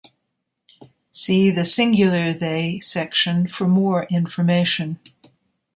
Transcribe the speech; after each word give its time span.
See 1.11 1.51
the 1.51 1.63
singular 1.63 2.33
they 2.33 2.79
section 2.79 3.47
for 3.47 3.67
more 3.67 4.05
information. 4.05 4.99